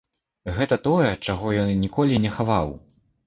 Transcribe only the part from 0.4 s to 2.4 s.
Гэта тое, чаго ён ніколі не